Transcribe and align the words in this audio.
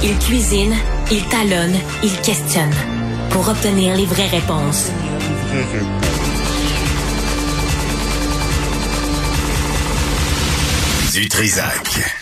Il 0.00 0.16
cuisine, 0.18 0.74
il 1.10 1.24
talonne, 1.24 1.74
il 2.04 2.12
questionne 2.20 2.70
pour 3.30 3.48
obtenir 3.48 3.96
les 3.96 4.04
vraies 4.04 4.28
réponses. 4.28 4.92
Du 11.12 11.28
Trisac. 11.28 12.18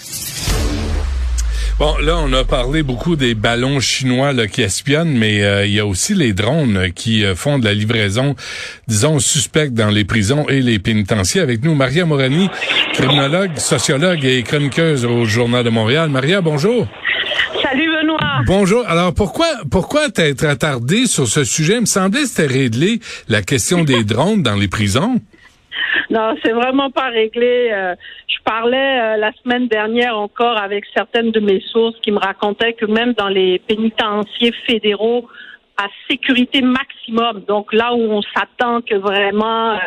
Bon, 1.79 1.99
là, 1.99 2.17
on 2.17 2.33
a 2.33 2.45
parlé 2.45 2.83
beaucoup 2.83 3.15
des 3.15 3.35
ballons 3.35 3.79
chinois 3.81 4.33
là, 4.33 4.47
qui 4.47 4.63
espionnent, 4.63 5.13
mais 5.13 5.45
euh, 5.45 5.67
il 5.67 5.75
y 5.75 5.81
a 5.81 5.85
aussi 5.85 6.15
les 6.15 6.33
drones 6.33 6.91
qui 6.95 7.27
euh, 7.27 7.35
font 7.35 7.59
de 7.59 7.67
la 7.67 7.75
livraison, 7.75 8.35
disons, 8.89 9.19
suspecte 9.19 9.75
dans 9.75 9.91
les 9.91 10.07
prisons 10.07 10.49
et 10.49 10.63
les 10.63 10.79
pénitenciers. 10.79 11.43
Avec 11.43 11.63
nous, 11.63 11.75
Maria 11.75 12.07
Morani, 12.07 12.49
criminologue, 12.95 13.59
sociologue 13.59 14.25
et 14.25 14.43
chroniqueuse 14.43 15.05
au 15.05 15.27
Journal 15.27 15.63
de 15.63 15.69
Montréal. 15.69 16.09
Maria, 16.09 16.41
bonjour. 16.41 16.89
Bonjour. 18.45 18.84
Alors 18.87 19.15
pourquoi 19.15 19.47
pourquoi 19.70 20.11
t'être 20.11 20.45
attardé 20.45 21.06
sur 21.06 21.27
ce 21.27 21.45
sujet? 21.45 21.75
Il 21.75 21.83
me 21.83 21.87
semblait 21.87 22.23
que 22.23 22.27
c'était 22.27 22.53
réglé 22.53 23.01
la 23.28 23.43
question 23.43 23.84
des 23.84 24.05
drones 24.12 24.43
dans 24.43 24.56
les 24.56 24.69
prisons. 24.69 25.17
Non, 26.11 26.34
c'est 26.43 26.53
vraiment 26.53 26.91
pas 26.91 27.09
réglé. 27.09 27.70
Euh, 27.73 27.95
je 28.28 28.37
parlais 28.45 29.01
euh, 29.01 29.17
la 29.17 29.33
semaine 29.43 29.69
dernière 29.69 30.17
encore 30.17 30.56
avec 30.59 30.84
certaines 30.95 31.31
de 31.31 31.41
mes 31.41 31.61
sources 31.73 31.98
qui 32.01 32.12
me 32.12 32.19
racontaient 32.19 32.75
que 32.75 32.87
même 32.87 33.12
dans 33.15 33.28
les 33.28 33.59
pénitenciers 33.61 34.53
fédéraux 34.67 35.28
à 35.78 35.87
sécurité 36.09 36.62
maximum, 36.62 37.43
donc 37.47 37.73
là 37.73 37.93
où 37.95 38.00
on 38.00 38.23
s'attend 38.23 38.81
que 38.83 38.95
vraiment 38.95 39.73
euh, 39.73 39.78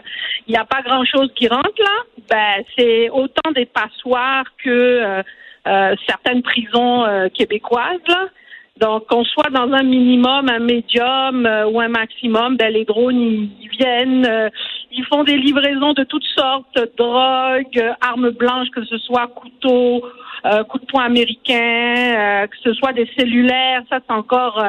il 0.47 0.51
n'y 0.51 0.57
a 0.57 0.65
pas 0.65 0.81
grand-chose 0.81 1.31
qui 1.35 1.47
rentre 1.47 1.71
là, 1.79 2.03
ben 2.29 2.63
c'est 2.77 3.09
autant 3.09 3.51
des 3.55 3.65
passoires 3.65 4.45
que 4.63 5.23
certaines 5.65 6.41
prisons 6.41 7.29
québécoises 7.33 8.01
là. 8.07 8.27
Donc, 8.79 9.07
qu'on 9.07 9.23
soit 9.25 9.49
dans 9.51 9.71
un 9.73 9.83
minimum, 9.83 10.47
un 10.49 10.59
médium 10.59 11.47
ou 11.71 11.79
un 11.81 11.89
maximum, 11.89 12.55
ben, 12.55 12.71
les 12.71 12.85
drones, 12.85 13.19
ils, 13.19 13.69
viennent, 13.77 14.49
ils 14.91 15.05
font 15.05 15.23
des 15.23 15.37
livraisons 15.37 15.93
de 15.93 16.03
toutes 16.03 16.27
sortes, 16.37 16.79
drogue, 16.97 17.95
armes 17.99 18.29
blanches, 18.31 18.69
que 18.73 18.85
ce 18.85 18.97
soit 18.99 19.27
couteaux, 19.27 20.03
euh, 20.45 20.63
coups 20.63 20.85
de 20.85 20.91
poing 20.91 21.03
américains, 21.03 22.47
que 22.47 22.57
ce 22.63 22.73
soit 22.73 22.93
des 22.93 23.09
cellulaires. 23.17 23.83
Ça, 23.89 23.99
c'est 24.05 24.13
encore 24.13 24.63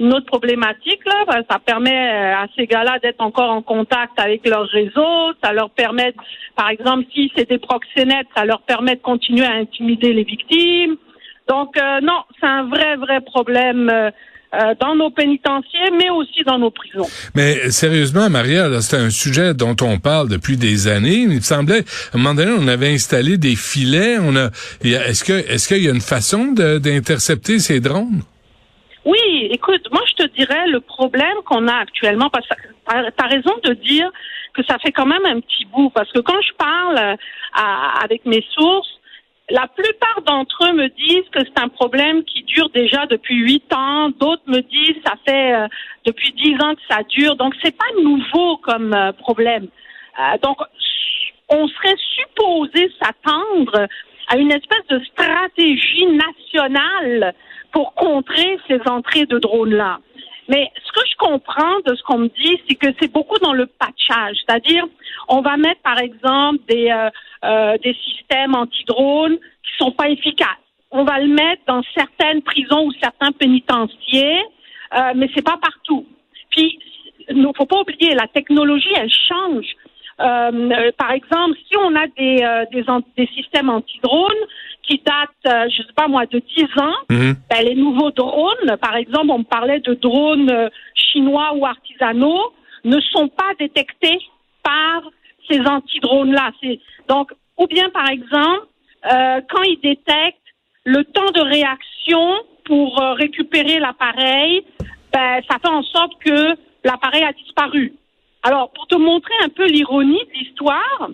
une 0.00 0.12
autre 0.12 0.26
problématique. 0.26 1.04
Là. 1.06 1.42
Ça 1.48 1.58
permet 1.60 2.10
à 2.32 2.46
ces 2.56 2.66
gars-là 2.66 2.98
d'être 2.98 3.20
encore 3.20 3.50
en 3.50 3.62
contact 3.62 4.18
avec 4.18 4.46
leur 4.46 4.66
réseau. 4.66 5.32
Ça 5.42 5.52
leur 5.52 5.70
permet, 5.70 6.12
par 6.56 6.70
exemple, 6.70 7.04
si 7.14 7.30
c'est 7.36 7.48
des 7.48 7.58
proxénètes, 7.58 8.26
ça 8.36 8.44
leur 8.44 8.62
permet 8.62 8.96
de 8.96 9.00
continuer 9.00 9.44
à 9.44 9.52
intimider 9.52 10.12
les 10.12 10.24
victimes. 10.24 10.96
Donc, 11.48 11.76
euh, 11.76 12.00
non, 12.02 12.22
c'est 12.40 12.46
un 12.46 12.64
vrai, 12.68 12.96
vrai 12.96 13.20
problème. 13.20 13.90
Euh, 14.54 14.74
dans 14.78 14.94
nos 14.94 15.08
pénitenciers, 15.08 15.90
mais 15.96 16.10
aussi 16.10 16.44
dans 16.44 16.58
nos 16.58 16.70
prisons. 16.70 17.08
Mais 17.34 17.70
sérieusement, 17.70 18.28
Maria, 18.28 18.82
c'est 18.82 18.98
un 18.98 19.08
sujet 19.08 19.54
dont 19.54 19.74
on 19.80 19.98
parle 19.98 20.28
depuis 20.28 20.58
des 20.58 20.88
années. 20.88 21.20
Il 21.20 21.30
me 21.30 21.40
semblait, 21.40 21.84
à 22.12 22.16
un 22.16 22.18
moment 22.18 22.34
donné, 22.34 22.52
on 22.60 22.68
avait 22.68 22.92
installé 22.92 23.38
des 23.38 23.56
filets. 23.56 24.18
On 24.20 24.36
a, 24.36 24.50
est-ce 24.84 25.24
que, 25.24 25.32
est-ce 25.32 25.68
qu'il 25.68 25.82
y 25.82 25.88
a 25.88 25.90
une 25.90 26.02
façon 26.02 26.52
d'intercepter 26.52 27.60
ces 27.60 27.80
drones? 27.80 28.24
Oui, 29.06 29.48
écoute, 29.50 29.88
moi 29.90 30.02
je 30.10 30.24
te 30.24 30.30
dirais 30.34 30.66
le 30.68 30.80
problème 30.80 31.36
qu'on 31.46 31.66
a 31.66 31.74
actuellement, 31.74 32.28
parce 32.28 32.46
que 32.46 32.54
tu 32.54 32.94
as 32.94 33.26
raison 33.26 33.54
de 33.64 33.72
dire 33.72 34.10
que 34.54 34.62
ça 34.64 34.78
fait 34.78 34.92
quand 34.92 35.06
même 35.06 35.24
un 35.24 35.40
petit 35.40 35.64
bout, 35.72 35.90
parce 35.90 36.12
que 36.12 36.20
quand 36.20 36.40
je 36.42 36.52
parle 36.58 37.16
à, 37.54 38.04
avec 38.04 38.26
mes 38.26 38.44
sources, 38.54 39.00
la 39.50 39.66
plupart 39.66 40.22
d'entre 40.26 40.66
eux 40.68 40.72
me 40.72 40.88
disent 40.88 41.28
que 41.32 41.40
c'est 41.44 41.58
un 41.58 41.68
problème 41.68 42.24
qui 42.24 42.42
dure 42.44 42.70
déjà 42.70 43.06
depuis 43.06 43.36
huit 43.36 43.72
ans. 43.74 44.10
D'autres 44.10 44.42
me 44.46 44.60
disent 44.60 45.02
ça 45.04 45.14
fait 45.26 45.54
euh, 45.54 45.68
depuis 46.06 46.32
dix 46.32 46.54
ans 46.62 46.74
que 46.74 46.80
ça 46.88 47.02
dure. 47.08 47.36
Donc 47.36 47.54
c'est 47.62 47.76
pas 47.76 48.02
nouveau 48.02 48.56
comme 48.58 48.94
euh, 48.94 49.12
problème. 49.12 49.68
Euh, 50.18 50.38
donc 50.42 50.58
on 51.48 51.68
serait 51.68 51.96
supposé 52.16 52.90
s'attendre 53.00 53.88
à 54.28 54.36
une 54.36 54.52
espèce 54.52 54.86
de 54.88 55.00
stratégie 55.04 56.06
nationale 56.06 57.34
pour 57.72 57.94
contrer 57.94 58.58
ces 58.68 58.80
entrées 58.86 59.26
de 59.26 59.38
drones 59.38 59.74
là. 59.74 59.98
Mais 60.48 60.70
ce 60.84 60.92
que 60.92 61.06
je 61.08 61.16
comprends 61.16 61.80
de 61.86 61.94
ce 61.94 62.02
qu'on 62.02 62.18
me 62.18 62.28
dit, 62.28 62.60
c'est 62.68 62.74
que 62.74 62.88
c'est 63.00 63.12
beaucoup 63.12 63.38
dans 63.38 63.52
le 63.52 63.66
patchage, 63.66 64.36
c'est-à-dire 64.46 64.84
on 65.32 65.40
va 65.40 65.56
mettre 65.56 65.80
par 65.82 65.98
exemple 65.98 66.60
des 66.68 66.90
euh, 66.90 67.10
euh, 67.44 67.76
des 67.82 67.96
systèmes 68.06 68.54
anti-drones 68.54 69.38
qui 69.64 69.72
sont 69.78 69.92
pas 69.92 70.08
efficaces. 70.08 70.62
On 70.90 71.04
va 71.04 71.18
le 71.18 71.28
mettre 71.28 71.62
dans 71.66 71.82
certaines 71.94 72.42
prisons 72.42 72.86
ou 72.86 72.92
certains 73.02 73.32
pénitenciers, 73.32 74.40
euh, 74.94 75.12
mais 75.16 75.28
c'est 75.34 75.44
pas 75.52 75.58
partout. 75.60 76.06
Puis, 76.50 76.78
il 77.28 77.50
faut 77.56 77.66
pas 77.66 77.80
oublier, 77.80 78.14
la 78.14 78.28
technologie, 78.28 78.92
elle 78.94 79.10
change. 79.10 79.66
Euh, 80.20 80.92
par 80.98 81.12
exemple, 81.12 81.56
si 81.66 81.76
on 81.78 81.96
a 81.96 82.06
des, 82.08 82.36
des, 82.72 82.84
des, 83.16 83.26
systèmes 83.34 83.70
anti-drones 83.70 84.44
qui 84.82 85.00
datent, 85.04 85.30
euh, 85.46 85.68
je 85.70 85.82
sais 85.82 85.92
pas 85.96 86.08
moi, 86.08 86.26
de 86.26 86.42
10 86.56 86.64
ans, 86.80 86.94
Mhm. 87.10 87.34
ben, 87.50 87.64
les 87.64 87.74
nouveaux 87.74 88.10
drones, 88.10 88.76
par 88.80 88.96
exemple, 88.96 89.30
on 89.30 89.38
me 89.38 89.44
parlait 89.44 89.80
de 89.80 89.94
drones 89.94 90.50
euh, 90.50 90.68
chinois 90.94 91.52
ou 91.54 91.64
artisanaux, 91.64 92.52
ne 92.84 93.00
sont 93.00 93.28
pas 93.28 93.52
détectés 93.58 94.18
par 94.62 95.02
ces 95.48 95.60
anti-drones-là. 95.60 96.52
C'est- 96.60 96.80
Donc, 97.08 97.32
ou 97.58 97.66
bien, 97.66 97.88
par 97.90 98.08
exemple, 98.10 98.66
euh, 99.12 99.40
quand 99.50 99.62
ils 99.62 99.80
détectent 99.82 100.38
le 100.84 101.04
temps 101.04 101.30
de 101.34 101.40
réaction 101.40 102.34
pour 102.64 103.00
euh, 103.02 103.12
récupérer 103.14 103.78
l'appareil, 103.78 104.64
ben, 105.12 105.40
ça 105.48 105.58
fait 105.60 105.68
en 105.68 105.82
sorte 105.82 106.12
que 106.24 106.54
l'appareil 106.84 107.24
a 107.24 107.32
disparu. 107.32 107.92
Alors, 108.42 108.72
pour 108.72 108.86
te 108.88 108.96
montrer 108.96 109.34
un 109.44 109.48
peu 109.48 109.66
l'ironie 109.66 110.18
de 110.32 110.38
l'histoire, 110.38 111.08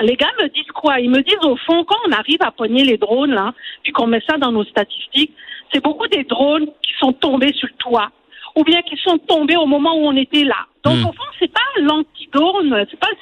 les 0.00 0.16
gars 0.16 0.30
me 0.40 0.48
disent 0.48 0.70
quoi? 0.74 1.00
Ils 1.00 1.10
me 1.10 1.22
disent 1.22 1.44
au 1.44 1.56
fond, 1.56 1.84
quand 1.84 1.96
on 2.06 2.12
arrive 2.12 2.42
à 2.42 2.50
pogner 2.50 2.84
les 2.84 2.96
drones, 2.98 3.32
là, 3.32 3.52
puis 3.82 3.92
qu'on 3.92 4.06
met 4.06 4.22
ça 4.28 4.36
dans 4.38 4.52
nos 4.52 4.64
statistiques, 4.64 5.32
c'est 5.72 5.82
beaucoup 5.82 6.06
des 6.08 6.24
drones 6.24 6.66
qui 6.82 6.92
sont 6.98 7.12
tombés 7.12 7.52
sur 7.54 7.68
le 7.68 7.74
toit, 7.78 8.10
ou 8.56 8.64
bien 8.64 8.82
qui 8.82 8.96
sont 8.98 9.18
tombés 9.18 9.56
au 9.56 9.66
moment 9.66 9.94
où 9.94 10.06
on 10.06 10.16
était 10.16 10.44
là. 10.44 10.66
Donc, 10.84 10.98
Hmm. 10.98 11.06
au 11.08 11.12
fond, 11.12 11.30
c'est 11.38 11.52
pas 11.52 11.60
l'antidrone, 11.80 12.86
c'est 12.90 12.98
pas 12.98 13.10
le 13.10 13.16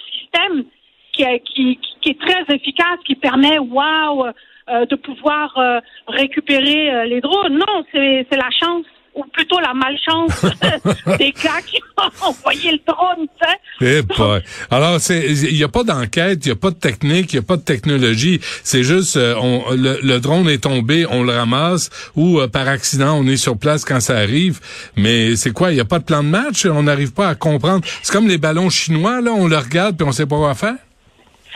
qui 1.13 1.23
est, 1.23 2.21
très 2.21 2.55
efficace, 2.55 2.99
qui 3.05 3.15
permet, 3.15 3.59
waouh, 3.59 4.27
euh, 4.69 4.87
de 4.87 4.97
pouvoir 4.97 5.57
euh, 5.59 5.81
récupérer 6.07 6.91
euh, 6.91 7.05
les 7.05 7.21
drones. 7.21 7.59
Non, 7.59 7.85
c'est 7.93 8.27
la 8.31 8.51
chance. 8.51 8.87
Ou 9.15 9.25
plutôt 9.33 9.59
la 9.61 9.75
malchance 9.75 10.45
des 11.19 11.33
gars 11.33 11.61
qui 11.67 11.81
ont 11.99 12.29
envoyé 12.29 12.73
le 12.73 12.79
drone, 12.87 13.27
tu 13.41 13.47
sais. 13.47 13.99
Eh 13.99 14.03
boy. 14.03 14.43
Alors, 14.71 15.01
c'est, 15.01 15.27
il 15.27 15.55
n'y 15.55 15.65
a 15.65 15.69
pas 15.69 15.85
d'enquête, 15.85 16.45
il 16.45 16.49
n'y 16.49 16.53
a 16.53 16.57
pas 16.57 16.71
de 16.71 16.77
technique, 16.77 17.33
il 17.33 17.37
n'y 17.37 17.45
a 17.45 17.47
pas 17.47 17.57
de 17.57 17.63
technologie. 17.63 18.41
C'est 18.63 18.83
juste, 18.83 19.17
euh, 19.17 19.35
on, 19.41 19.65
le, 19.73 20.19
drone 20.19 20.49
est 20.49 20.63
tombé, 20.63 21.07
on 21.11 21.23
le 21.23 21.33
ramasse, 21.33 21.91
ou 22.17 22.41
euh, 22.41 22.49
par 22.49 22.69
accident, 22.69 23.19
on 23.19 23.27
est 23.27 23.37
sur 23.37 23.59
place 23.59 23.85
quand 23.85 24.01
ça 24.01 24.17
arrive. 24.17 24.61
Mais 24.97 25.37
c'est 25.37 25.53
quoi, 25.53 25.71
il 25.73 25.75
n'y 25.75 25.81
a 25.81 25.85
pas 25.85 25.99
de 25.99 26.05
plan 26.05 26.23
de 26.23 26.29
match? 26.29 26.67
On 26.67 26.83
n'arrive 26.83 27.13
pas 27.13 27.29
à 27.29 27.35
comprendre. 27.35 27.85
C'est 28.03 28.13
comme 28.13 28.29
les 28.29 28.39
ballons 28.39 28.71
chinois, 28.71 29.21
là, 29.21 29.33
on 29.33 29.49
le 29.49 29.57
regarde 29.57 29.97
puis 29.97 30.07
on 30.07 30.13
sait 30.13 30.27
pas 30.27 30.37
quoi 30.37 30.55
faire? 30.55 30.77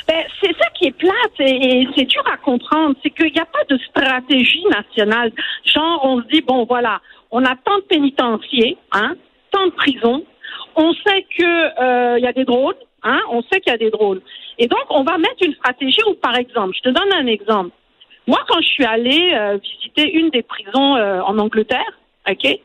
Ben, 0.07 0.23
c'est 0.41 0.55
ça 0.59 0.69
qui 0.79 0.87
est 0.87 0.93
plate 0.93 1.41
et, 1.41 1.89
c'est 1.97 2.05
dur 2.05 2.23
à 2.31 2.37
comprendre, 2.37 2.95
c'est 3.03 3.11
qu'il 3.11 3.33
n'y 3.33 3.41
a 3.41 3.47
pas 3.47 3.65
de 3.71 3.79
stratégie 3.89 4.65
nationale. 4.71 5.33
Genre, 5.65 6.01
on 6.05 6.23
se 6.23 6.27
dit, 6.29 6.43
bon, 6.43 6.67
voilà, 6.69 7.01
on 7.35 7.45
a 7.45 7.57
tant 7.57 7.79
de 7.79 7.83
pénitenciers, 7.83 8.79
hein, 8.93 9.17
tant 9.51 9.67
de 9.67 9.73
prisons, 9.73 10.25
on 10.77 10.93
sait 10.95 11.27
qu'il 11.35 11.45
euh, 11.45 12.19
y 12.21 12.27
a 12.27 12.33
des 12.33 12.45
drones, 12.45 12.75
hein, 13.03 13.21
on 13.29 13.43
sait 13.43 13.61
qu'il 13.61 13.73
y 13.73 13.75
a 13.75 13.79
des 13.79 13.91
drones. 13.91 14.21
Et 14.59 14.69
donc, 14.69 14.85
on 14.89 15.03
va 15.03 15.19
mettre 15.19 15.43
une 15.45 15.55
stratégie 15.55 16.01
où, 16.09 16.15
par 16.15 16.37
exemple, 16.37 16.77
je 16.77 16.89
te 16.89 16.89
donne 16.91 17.13
un 17.13 17.27
exemple. 17.27 17.71
Moi, 18.29 18.39
quand 18.49 18.61
je 18.61 18.69
suis 18.69 18.85
allée 18.85 19.33
euh, 19.35 19.59
visiter 19.59 20.13
une 20.13 20.31
des 20.31 20.43
prisons 20.43 20.97
euh, 20.97 21.21
en 21.23 21.37
Angleterre, 21.39 21.93
OK? 22.31 22.59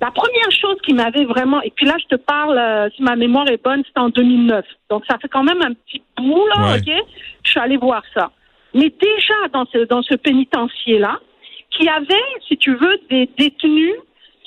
La 0.00 0.10
première 0.10 0.50
chose 0.50 0.76
qui 0.84 0.92
m'avait 0.92 1.24
vraiment, 1.24 1.62
et 1.62 1.70
puis 1.70 1.86
là, 1.86 1.94
je 2.02 2.16
te 2.16 2.20
parle, 2.20 2.58
euh, 2.58 2.88
si 2.96 3.02
ma 3.02 3.14
mémoire 3.14 3.48
est 3.48 3.62
bonne, 3.62 3.84
c'était 3.86 4.00
en 4.00 4.08
2009. 4.08 4.64
Donc, 4.90 5.04
ça 5.08 5.18
fait 5.18 5.28
quand 5.28 5.44
même 5.44 5.62
un 5.62 5.72
petit 5.72 6.02
bout, 6.18 6.46
là, 6.48 6.76
OK? 6.76 6.92
Je 7.44 7.50
suis 7.50 7.60
allée 7.60 7.76
voir 7.76 8.02
ça. 8.12 8.32
Mais 8.74 8.92
déjà, 9.00 9.34
dans 9.52 9.66
ce, 9.72 9.84
dans 9.84 10.02
ce 10.02 10.16
pénitencier-là, 10.16 11.20
qui 11.70 11.88
avait, 11.88 12.14
si 12.48 12.56
tu 12.56 12.74
veux, 12.74 13.00
des 13.10 13.28
détenus 13.38 13.94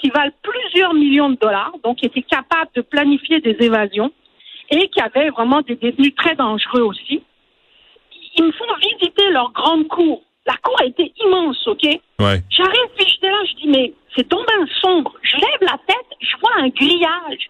qui 0.02 0.10
valent 0.10 0.32
plusieurs 0.42 0.94
millions 0.94 1.30
de 1.30 1.36
dollars, 1.36 1.74
donc 1.84 1.98
qui 1.98 2.06
étaient 2.06 2.22
capables 2.22 2.72
de 2.76 2.82
planifier 2.82 3.42
des 3.42 3.58
évasions, 3.60 4.12
et 4.72 4.88
qui 4.90 5.02
avaient 5.02 5.30
vraiment 5.30 5.62
des 5.62 5.76
détenus 5.76 6.14
très 6.16 6.36
dangereux 6.36 6.82
aussi. 6.82 7.24
Ils 8.38 8.44
me 8.44 8.52
font 8.52 8.66
visiter 8.82 9.30
leur 9.32 9.52
grande 9.52 9.88
cour. 9.88 10.22
La 10.46 10.56
cour 10.64 10.76
a 10.80 10.86
été 10.86 11.12
immense, 11.26 11.68
OK? 11.68 11.84
Ouais. 11.84 12.42
J'arrive, 12.50 12.90
puis 12.98 13.08
j'étais 13.08 13.30
là, 13.30 13.38
je 13.50 13.56
dis, 13.56 13.68
mais 13.68 13.94
c'est 14.16 14.28
tombé 14.28 14.52
un 14.60 14.68
sombre. 14.82 15.14
Je 15.22 15.36
lève 15.36 15.62
la 15.62 15.78
tête, 15.88 16.18
je 16.22 16.38
vois 16.40 16.52
un 16.58 16.70
grillage. 16.70 17.50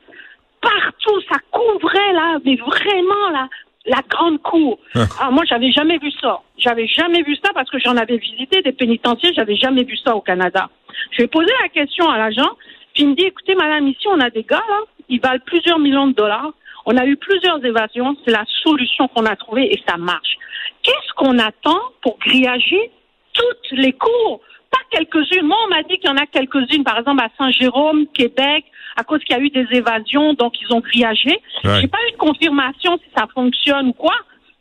Partout, 0.61 1.21
ça 1.29 1.37
couvrait, 1.51 2.13
là, 2.13 2.37
mais 2.43 2.55
vraiment, 2.55 3.29
là, 3.31 3.47
la 3.85 4.01
grande 4.09 4.41
cour. 4.41 4.79
Ah. 4.95 5.05
ah 5.19 5.31
moi, 5.31 5.43
j'avais 5.47 5.71
jamais 5.71 5.97
vu 5.97 6.11
ça. 6.21 6.41
J'avais 6.57 6.87
jamais 6.87 7.21
vu 7.23 7.35
ça 7.43 7.51
parce 7.53 7.69
que 7.69 7.79
j'en 7.79 7.95
avais 7.95 8.17
visité 8.17 8.61
des 8.61 8.71
pénitenciers, 8.71 9.33
j'avais 9.33 9.55
jamais 9.55 9.83
vu 9.83 9.97
ça 9.97 10.15
au 10.15 10.21
Canada. 10.21 10.69
Je 11.11 11.21
vais 11.23 11.27
poser 11.27 11.51
la 11.61 11.69
question 11.69 12.09
à 12.09 12.17
l'agent, 12.17 12.49
puis 12.93 13.03
il 13.03 13.09
me 13.09 13.15
dit, 13.15 13.23
écoutez, 13.23 13.55
madame, 13.55 13.87
ici, 13.87 14.07
on 14.07 14.19
a 14.19 14.29
des 14.29 14.43
gars, 14.43 14.63
là, 14.69 14.79
ils 15.09 15.19
valent 15.19 15.41
plusieurs 15.45 15.79
millions 15.79 16.07
de 16.07 16.13
dollars. 16.13 16.53
On 16.85 16.95
a 16.97 17.05
eu 17.05 17.17
plusieurs 17.17 17.63
évasions, 17.63 18.15
c'est 18.25 18.31
la 18.31 18.45
solution 18.63 19.07
qu'on 19.09 19.25
a 19.25 19.35
trouvée 19.35 19.71
et 19.73 19.81
ça 19.87 19.97
marche. 19.97 20.37
Qu'est-ce 20.83 21.13
qu'on 21.15 21.37
attend 21.37 21.79
pour 22.01 22.17
grillager 22.19 22.91
toutes 23.33 23.71
les 23.71 23.93
cours? 23.93 24.41
Pas 24.71 24.79
quelques-unes. 24.91 25.45
Moi, 25.45 25.57
on 25.65 25.69
m'a 25.69 25.83
dit 25.83 25.97
qu'il 25.97 26.09
y 26.09 26.13
en 26.13 26.17
a 26.17 26.25
quelques-unes, 26.25 26.83
par 26.83 26.99
exemple 26.99 27.23
à 27.23 27.29
Saint-Jérôme, 27.37 28.05
Québec, 28.13 28.65
à 28.95 29.03
cause 29.03 29.19
qu'il 29.23 29.35
y 29.35 29.39
a 29.39 29.41
eu 29.41 29.49
des 29.49 29.67
évasions, 29.71 30.33
donc 30.33 30.53
ils 30.61 30.73
ont 30.73 30.79
grillagé. 30.79 31.39
J'ai 31.63 31.87
pas 31.87 31.97
eu 32.07 32.11
de 32.11 32.17
confirmation 32.17 32.97
si 32.97 33.09
ça 33.15 33.27
fonctionne 33.33 33.87
ou 33.89 33.93
quoi. 33.93 34.15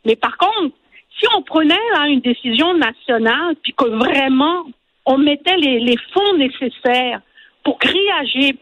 Mais 0.05 0.15
par 0.15 0.37
contre, 0.37 0.75
si 1.19 1.25
on 1.35 1.41
prenait 1.41 1.75
une 2.07 2.21
décision 2.21 2.73
nationale, 2.73 3.55
puis 3.61 3.73
que 3.73 3.85
vraiment 3.85 4.65
on 5.09 5.17
mettait 5.17 5.57
les, 5.57 5.97
fonds 6.13 6.37
nécessaires 6.37 7.19
pour 7.63 7.79
grillager 7.79 8.55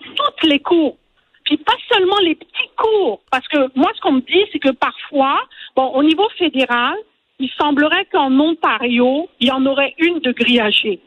toutes 0.00 0.42
les 0.50 0.58
cours, 0.58 0.98
puis 1.44 1.56
pas 1.58 1.76
seulement 1.92 2.18
les 2.22 2.34
petits 2.34 2.70
cours, 2.76 3.20
parce 3.30 3.46
que 3.46 3.58
moi, 3.76 3.90
ce 3.94 4.00
qu'on 4.00 4.12
me 4.12 4.20
dit, 4.20 4.44
c'est 4.52 4.58
que 4.58 4.72
parfois, 4.72 5.40
bon, 5.76 5.86
au 5.94 6.02
niveau 6.02 6.28
fédéral, 6.36 6.96
il 7.38 7.48
semblerait 7.56 8.04
qu'en 8.06 8.32
Ontario, 8.40 9.28
il 9.38 9.46
y 9.46 9.50
en 9.52 9.64
aurait 9.64 9.94
une 9.98 10.18
de 10.18 10.32
grillagée. 10.32 10.98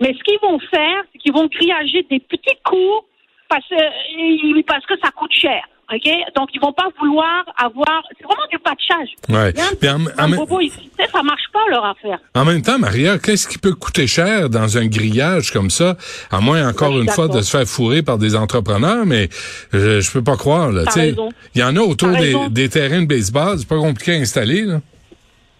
Mais 0.00 0.12
ce 0.14 0.22
qu'ils 0.24 0.40
vont 0.40 0.58
faire, 0.58 1.04
c'est 1.12 1.18
qu'ils 1.20 1.32
vont 1.32 1.46
grillager 1.46 2.02
des 2.10 2.18
petits 2.18 2.58
cours 2.64 3.04
parce, 3.48 3.70
euh, 3.72 4.62
parce 4.66 4.84
que 4.84 4.98
ça 4.98 5.12
coûte 5.12 5.32
cher. 5.32 5.62
OK? 5.92 6.10
Donc, 6.36 6.50
ils 6.54 6.60
vont 6.60 6.72
pas 6.72 6.88
vouloir 6.98 7.44
avoir. 7.56 8.02
C'est 8.16 8.24
vraiment 8.24 8.46
du 8.50 8.58
patchage. 8.58 9.08
Ouais. 9.28 9.52
Puis 9.80 9.88
un, 9.88 10.28
bobo 10.28 10.60
ici, 10.60 10.90
ça 10.98 11.22
marche 11.22 11.44
pas 11.52 11.60
leur 11.70 11.84
affaire. 11.84 12.18
En 12.34 12.44
même 12.44 12.62
temps, 12.62 12.78
Maria, 12.78 13.18
qu'est-ce 13.18 13.48
qui 13.48 13.58
peut 13.58 13.74
coûter 13.74 14.06
cher 14.06 14.50
dans 14.50 14.76
un 14.76 14.86
grillage 14.86 15.50
comme 15.50 15.70
ça? 15.70 15.96
À 16.30 16.40
moins, 16.40 16.68
encore 16.68 16.98
une 16.98 17.08
fois, 17.08 17.28
de 17.28 17.40
se 17.40 17.56
faire 17.56 17.66
fourrer 17.66 18.02
par 18.02 18.18
des 18.18 18.36
entrepreneurs, 18.36 19.06
mais 19.06 19.28
je, 19.72 20.00
je 20.00 20.12
peux 20.12 20.22
pas 20.22 20.36
croire, 20.36 20.70
là. 20.72 20.84
Il 20.96 21.60
y 21.60 21.64
en 21.64 21.74
a 21.76 21.80
autour 21.80 22.10
des, 22.10 22.34
des, 22.50 22.68
terrains 22.68 23.02
de 23.02 23.06
baseball. 23.06 23.58
C'est 23.58 23.68
pas 23.68 23.78
compliqué 23.78 24.12
à 24.12 24.16
installer, 24.16 24.62
là. 24.62 24.80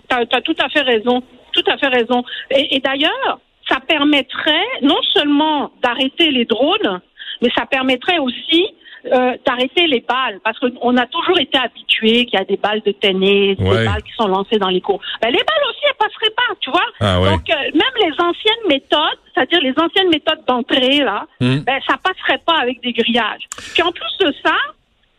T'as 0.09 0.21
as 0.21 0.41
tout 0.43 0.57
à 0.59 0.69
fait 0.69 0.83
raison. 0.83 1.23
Tout 1.53 1.65
à 1.71 1.77
fait 1.79 1.89
raison. 1.89 2.23
Et, 2.51 2.77
et 2.77 2.81
d'ailleurs, 2.81 3.41
ça 3.69 3.79
permettrait 3.81 4.67
non 4.83 5.01
seulement 5.15 5.73
d'arrêter 5.83 6.31
les 6.31 6.45
drones, 6.45 7.01
mais 7.43 7.51
ça 7.57 7.67
permettrait 7.67 8.19
aussi 8.19 8.67
euh, 9.07 9.37
d'arrêter 9.47 9.87
les 9.87 10.01
balles, 10.01 10.41
parce 10.43 10.59
qu'on 10.59 10.97
a 10.97 11.07
toujours 11.07 11.39
été 11.39 11.57
habitué 11.57 12.27
qu'il 12.27 12.39
y 12.39 12.43
a 12.43 12.45
des 12.45 12.57
balles 12.57 12.83
de 12.85 12.93
tennis, 12.93 13.57
des 13.57 13.65
balles 13.65 14.03
qui 14.03 14.13
sont 14.17 14.27
lancées 14.27 14.59
dans 14.59 14.69
les 14.69 14.81
cours. 14.81 15.01
Ben, 15.23 15.29
les 15.29 15.39
balles 15.39 15.71
aussi, 15.71 15.81
elles 15.89 15.97
passeraient 15.97 16.35
pas, 16.35 16.55
tu 16.61 16.71
vois. 16.71 16.87
Ah 17.01 17.19
Donc, 17.31 17.49
euh, 17.49 17.55
même 17.75 17.95
les 18.03 18.13
anciennes 18.19 18.69
méthodes, 18.69 19.19
c'est-à-dire 19.33 19.61
les 19.61 19.75
anciennes 19.79 20.09
méthodes 20.09 20.45
d'entrée, 20.47 20.99
là, 20.99 21.27
hmm. 21.41 21.59
ben, 21.59 21.81
ça 21.87 21.97
passerait 22.03 22.43
pas 22.45 22.57
avec 22.61 22.81
des 22.83 22.93
grillages. 22.93 23.47
Puis 23.73 23.83
en 23.83 23.93
plus 23.93 24.27
de 24.27 24.35
ça, 24.45 24.55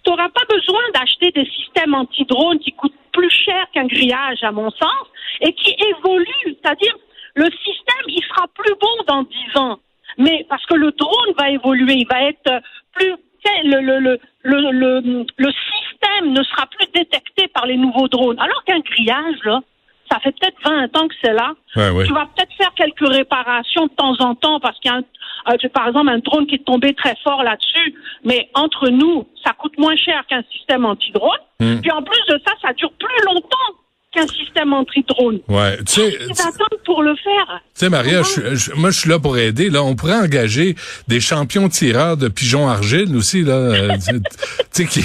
tu 0.03 0.09
n'auras 0.09 0.29
pas 0.29 0.43
besoin 0.49 0.81
d'acheter 0.93 1.31
des 1.31 1.45
systèmes 1.45 1.93
anti-drones 1.93 2.59
qui 2.59 2.71
coûtent 2.73 2.93
plus 3.13 3.31
cher 3.31 3.65
qu'un 3.73 3.87
grillage, 3.87 4.43
à 4.43 4.51
mon 4.51 4.69
sens, 4.71 5.07
et 5.41 5.53
qui 5.53 5.75
évoluent. 5.97 6.57
C'est-à-dire, 6.61 6.95
le 7.35 7.45
système, 7.45 8.05
il 8.07 8.23
sera 8.23 8.47
plus 8.53 8.73
bon 8.79 9.03
dans 9.07 9.23
dix 9.23 9.57
ans. 9.57 9.79
Mais 10.17 10.45
parce 10.49 10.65
que 10.65 10.75
le 10.75 10.91
drone 10.91 11.33
va 11.37 11.49
évoluer, 11.49 11.93
il 11.93 12.07
va 12.07 12.23
être 12.23 12.61
plus 12.93 13.15
le, 13.63 13.81
le, 13.81 13.99
le, 13.99 14.71
le, 14.71 15.25
le 15.37 15.51
système 15.51 16.33
ne 16.33 16.43
sera 16.43 16.65
plus 16.67 16.87
détecté 16.93 17.47
par 17.47 17.65
les 17.65 17.77
nouveaux 17.77 18.07
drones. 18.07 18.39
Alors 18.39 18.63
qu'un 18.65 18.79
grillage, 18.79 19.37
là, 19.43 19.61
ça 20.11 20.19
fait 20.19 20.33
peut-être 20.39 20.57
20 20.63 20.97
ans 20.97 21.07
que 21.07 21.15
c'est 21.23 21.33
là. 21.33 21.53
Tu 21.73 21.79
vas 22.13 22.27
peut-être 22.35 22.53
faire 22.57 22.73
quelques 22.75 23.07
réparations 23.07 23.85
de 23.85 23.91
temps 23.91 24.15
en 24.19 24.35
temps 24.35 24.59
parce 24.59 24.79
qu'il 24.79 24.91
y 24.91 24.93
a, 24.93 24.97
un, 24.97 25.53
euh, 25.53 25.69
par 25.73 25.87
exemple, 25.87 26.09
un 26.09 26.19
drone 26.19 26.47
qui 26.47 26.55
est 26.55 26.65
tombé 26.65 26.93
très 26.93 27.15
fort 27.23 27.43
là-dessus. 27.43 27.95
Mais 28.23 28.49
entre 28.55 28.89
nous, 28.89 29.27
ça 29.43 29.53
coûte 29.53 29.77
moins 29.77 29.95
cher 29.95 30.25
qu'un 30.27 30.43
système 30.51 30.85
anti-drone. 30.85 31.39
Hmm. 31.59 31.79
Puis 31.81 31.91
en 31.91 32.01
plus 32.01 32.21
de 32.29 32.41
ça, 32.45 32.53
ça 32.61 32.73
dure 32.73 32.91
plus 32.93 33.25
longtemps 33.25 33.78
qu'un 34.19 34.27
système 34.27 34.73
anti-drone. 34.73 35.39
Ouais, 35.47 35.77
tu 35.85 36.01
sais. 36.01 36.19
Pour 36.85 37.03
le 37.03 37.15
faire. 37.15 37.61
Tu 37.75 37.85
sais, 37.85 37.89
Maria, 37.89 38.23
je, 38.23 38.73
moi, 38.73 38.91
je 38.91 38.99
suis 38.99 39.09
là 39.09 39.19
pour 39.19 39.37
aider. 39.37 39.69
Là, 39.69 39.83
on 39.83 39.95
pourrait 39.95 40.15
engager 40.15 40.75
des 41.07 41.19
champions 41.19 41.69
tireurs 41.69 42.17
de 42.17 42.27
pigeons 42.27 42.67
argile 42.67 43.15
aussi, 43.15 43.43
là. 43.43 43.53
Euh, 43.53 43.97
tu 44.73 44.85
sais, 44.85 44.85
qui. 44.85 45.03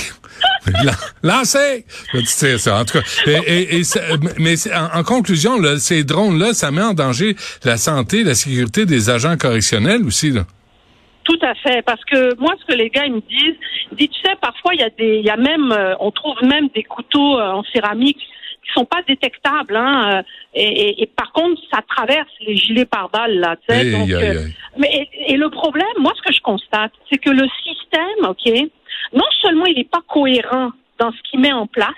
Lancez! 1.22 1.84
en 2.14 2.84
tout 2.84 2.98
cas. 2.98 3.04
Et, 3.46 3.82
mais 4.38 4.54
en, 4.72 5.02
conclusion, 5.02 5.60
là, 5.60 5.78
ces 5.78 6.04
drones-là, 6.04 6.54
ça 6.54 6.70
met 6.70 6.82
en 6.82 6.94
danger 6.94 7.36
la 7.64 7.76
santé, 7.76 8.24
la 8.24 8.34
sécurité 8.34 8.86
des 8.86 9.10
agents 9.10 9.36
correctionnels 9.36 10.04
aussi, 10.04 10.30
là. 10.30 10.44
Tout 11.24 11.38
à 11.40 11.54
fait, 11.54 11.82
parce 11.82 12.04
que 12.04 12.38
moi, 12.38 12.54
ce 12.60 12.66
que 12.66 12.78
les 12.78 12.90
gars 12.90 13.06
ils 13.06 13.14
me 13.14 13.20
disent, 13.20 13.56
ils 13.92 13.96
disent, 13.96 14.08
tu 14.10 14.20
sais, 14.28 14.36
parfois 14.42 14.74
il 14.74 14.80
y 14.80 14.82
a 14.82 14.90
des, 14.90 15.20
il 15.20 15.24
y 15.24 15.30
a 15.30 15.38
même, 15.38 15.72
euh, 15.72 15.94
on 15.98 16.10
trouve 16.10 16.36
même 16.42 16.68
des 16.74 16.82
couteaux 16.82 17.38
euh, 17.38 17.50
en 17.50 17.62
céramique 17.72 18.18
qui 18.64 18.72
sont 18.72 18.84
pas 18.84 19.02
détectables. 19.06 19.76
Hein, 19.76 20.18
euh, 20.18 20.22
et, 20.54 21.02
et, 21.02 21.06
par 21.06 21.32
contre, 21.32 21.60
ça 21.72 21.80
traverse 21.88 22.30
les 22.40 22.56
gilets 22.56 22.84
pare-balles 22.84 23.38
là. 23.38 23.56
Tu 23.68 23.74
sais, 23.74 23.90
donc, 23.90 24.10
euh, 24.10 24.46
mais 24.76 25.08
et, 25.28 25.36
le 25.36 25.50
problème, 25.50 25.86
moi, 25.98 26.12
ce 26.16 26.22
que 26.22 26.32
je 26.32 26.40
constate, 26.40 26.92
c'est 27.10 27.18
que 27.18 27.30
le 27.30 27.46
système, 27.62 28.28
ok, 28.28 28.70
non 29.12 29.26
seulement 29.42 29.66
il 29.66 29.76
n'est 29.76 29.84
pas 29.84 30.02
cohérent 30.08 30.70
dans 30.98 31.12
ce 31.12 31.30
qu'il 31.30 31.40
met 31.40 31.52
en 31.52 31.66
place, 31.66 31.92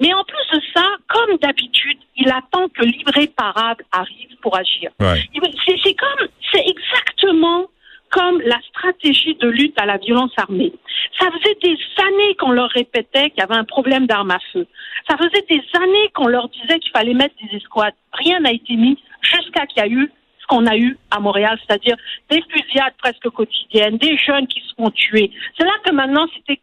mais 0.00 0.12
en 0.14 0.24
plus 0.24 0.58
de 0.58 0.62
ça, 0.74 0.84
comme 1.08 1.36
d'habitude, 1.38 1.98
il 2.16 2.28
attend 2.30 2.68
que 2.68 2.84
livret 2.84 3.26
parable 3.28 3.84
arrive 3.90 4.36
pour 4.42 4.56
agir. 4.56 4.90
Ouais. 5.00 5.22
C'est 5.66 5.94
comme, 5.94 6.28
c'est 6.52 6.64
exactement 6.66 7.66
comme 8.10 8.40
la 8.42 8.58
stratégie 8.68 9.34
de 9.34 9.48
lutte 9.48 9.78
à 9.80 9.86
la 9.86 9.98
violence 9.98 10.32
armée. 10.36 10.72
Ça 11.18 11.26
faisait 11.30 11.56
des 11.62 11.78
années 12.02 12.34
qu'on 12.36 12.52
leur 12.52 12.70
répétait 12.70 13.30
qu'il 13.30 13.38
y 13.38 13.42
avait 13.42 13.56
un 13.56 13.64
problème 13.64 14.06
d'armes 14.06 14.30
à 14.30 14.38
feu. 14.52 14.66
Ça 15.08 15.16
faisait 15.16 15.44
des 15.48 15.62
années 15.80 16.10
qu'on 16.14 16.28
leur 16.28 16.48
disait 16.48 16.78
qu'il 16.78 16.92
fallait 16.92 17.14
mettre 17.14 17.34
des 17.42 17.56
escouades. 17.56 17.94
Rien 18.12 18.40
n'a 18.40 18.52
été 18.52 18.76
mis 18.76 18.98
jusqu'à 19.22 19.66
qu'il 19.66 19.82
y 19.82 19.86
a 19.86 19.88
eu 19.88 20.10
ce 20.40 20.46
qu'on 20.46 20.66
a 20.66 20.76
eu 20.76 20.96
à 21.10 21.20
Montréal, 21.20 21.58
c'est-à-dire 21.66 21.96
des 22.30 22.42
fusillades 22.48 22.94
presque 22.98 23.28
quotidiennes, 23.30 23.98
des 23.98 24.16
jeunes 24.18 24.46
qui 24.46 24.60
se 24.60 24.74
font 24.76 24.90
tuer. 24.90 25.30
C'est 25.58 25.64
là 25.64 25.74
que 25.84 25.92
maintenant, 25.92 26.26
c'était 26.34 26.60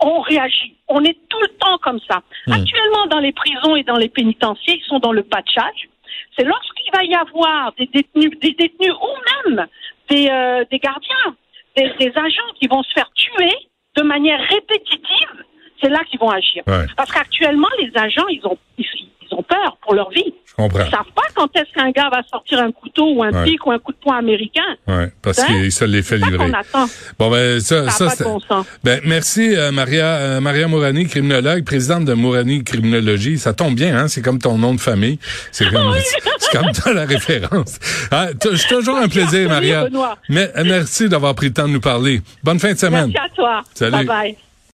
on 0.00 0.20
réagit. 0.20 0.76
On 0.88 1.04
est 1.04 1.16
tout 1.28 1.40
le 1.40 1.48
temps 1.58 1.78
comme 1.78 2.00
ça. 2.08 2.22
Hmm. 2.46 2.52
Actuellement, 2.52 3.06
dans 3.10 3.20
les 3.20 3.32
prisons 3.32 3.76
et 3.76 3.82
dans 3.82 3.96
les 3.96 4.08
pénitenciers, 4.08 4.80
ils 4.82 4.88
sont 4.88 4.98
dans 4.98 5.12
le 5.12 5.22
patchage. 5.22 5.88
C'est 6.36 6.44
lorsqu'il 6.44 6.90
va 6.92 7.04
y 7.04 7.14
avoir 7.14 7.72
des 7.78 7.86
détenus, 7.86 8.30
des 8.40 8.52
détenus 8.52 8.94
ou 8.94 9.50
même 9.50 9.66
des, 10.10 10.28
euh, 10.28 10.64
des 10.70 10.78
gardiens, 10.78 11.36
des, 11.76 11.90
des 11.98 12.12
agents 12.16 12.52
qui 12.58 12.66
vont 12.66 12.82
se 12.82 12.92
faire 12.92 13.10
tuer 13.14 13.54
de 13.96 14.02
manière 14.02 14.40
répétitive. 14.40 15.44
C'est 15.82 15.88
là 15.88 16.00
qu'ils 16.04 16.20
vont 16.20 16.30
agir. 16.30 16.62
Ouais. 16.66 16.86
Parce 16.96 17.10
qu'actuellement, 17.10 17.68
les 17.78 17.90
agents, 17.96 18.28
ils 18.28 18.44
ont, 18.46 18.58
ils, 18.76 18.86
ont 19.40 19.42
peur 19.42 19.78
pour 19.82 19.94
leur 19.94 20.10
vie. 20.10 20.32
Je 20.46 20.54
comprends. 20.54 20.80
Ils 20.84 20.90
savent 20.90 21.12
pas 21.14 21.22
quand 21.34 21.48
est-ce 21.56 21.72
qu'un 21.74 21.90
gars 21.90 22.10
va 22.10 22.22
sortir 22.30 22.58
un 22.60 22.70
couteau 22.72 23.14
ou 23.14 23.22
un 23.22 23.30
Ouais. 23.32 23.44
pic 23.44 23.64
ou 23.66 23.70
un 23.70 23.78
coup 23.78 23.92
de 23.92 23.96
poing 23.98 24.18
américain. 24.18 24.60
Ouais, 24.86 25.10
parce 25.22 25.38
Hein? 25.38 25.44
qu'il 25.46 25.72
se 25.72 25.84
les 25.84 26.02
fait 26.02 26.18
ça 26.18 26.26
livrer. 26.26 26.50
Bon 27.18 27.30
ben 27.30 27.60
ça, 27.60 27.88
Ça 27.90 28.10
ça, 28.10 28.24
bon 28.24 28.38
ben 28.84 29.00
merci 29.04 29.56
euh, 29.56 29.70
Maria 29.72 30.06
euh, 30.06 30.40
Maria 30.40 30.66
Mourani, 30.68 31.06
criminologue, 31.06 31.64
présidente 31.64 32.04
de 32.04 32.14
Mourani 32.14 32.62
Criminologie. 32.64 33.38
Ça 33.38 33.54
tombe 33.54 33.74
bien, 33.74 33.96
hein? 33.96 34.08
C'est 34.08 34.22
comme 34.22 34.38
ton 34.38 34.58
nom 34.58 34.74
de 34.74 34.80
famille. 34.80 35.18
C'est 35.52 35.70
comme 35.70 35.94
c'est 36.38 36.58
comme 36.58 36.70
dans 36.84 36.92
la 36.92 37.06
référence. 37.06 37.78
Ah, 38.10 38.28
C'est 38.42 38.68
toujours 38.68 38.96
un 38.98 39.08
plaisir, 39.08 39.42
Oui, 39.42 39.48
Maria. 39.48 39.84
Benoît. 39.84 40.18
Mais, 40.28 40.50
merci 40.64 41.08
d'avoir 41.08 41.34
pris 41.34 41.46
le 41.46 41.52
temps 41.54 41.68
de 41.68 41.72
nous 41.72 41.80
parler. 41.80 42.20
Bonne 42.42 42.58
fin 42.58 42.72
de 42.72 42.78
semaine. 42.78 43.12
Merci 43.14 43.18
à 43.32 43.34
toi. 43.34 43.60
Salut. 43.74 43.92
Bye 43.92 44.06
bye. 44.06 44.49